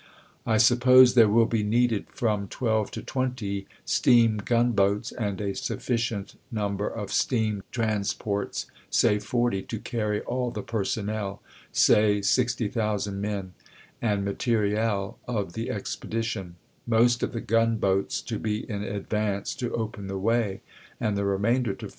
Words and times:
I 0.47 0.57
sup 0.57 0.79
pose 0.79 1.13
there 1.13 1.29
will 1.29 1.45
be 1.45 1.61
needed 1.61 2.07
from 2.09 2.47
twelve 2.47 2.89
to 2.89 3.03
twenty 3.03 3.67
steam 3.85 4.37
gun 4.37 4.71
boats, 4.71 5.11
and 5.11 5.39
a 5.39 5.53
sufficient 5.53 6.33
number 6.51 6.87
of 6.87 7.13
steam 7.13 7.61
transports 7.69 8.65
(say 8.89 9.19
forty) 9.19 9.61
to 9.61 9.77
carry 9.77 10.21
all 10.21 10.49
the 10.49 10.63
2)ersonnel 10.63 11.37
(say 11.71 12.19
60,000 12.23 13.21
men) 13.21 13.53
and 14.01 14.25
materiel 14.25 15.19
of 15.27 15.53
the 15.53 15.69
expedition; 15.69 16.55
most 16.87 17.21
of 17.21 17.31
the 17.31 17.39
gun 17.39 17.77
boats 17.77 18.21
to 18.23 18.39
be 18.39 18.67
in 18.67 18.81
advance 18.81 19.53
to 19.53 19.71
open 19.75 20.07
the 20.07 20.17
way, 20.17 20.61
and 20.99 21.15
the 21.15 21.25
remainder 21.25 21.73
to 21.73 21.77
follow 21.77 21.89
149. 21.89 21.89